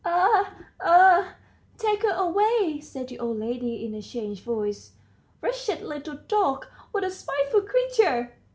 [0.03, 0.55] Ah!
[0.81, 1.35] ah!"
[1.77, 4.93] "Take her away," said the old lady in a changed voice.
[5.41, 6.65] "Wretched little dog!
[6.91, 8.33] What a spiteful creature!"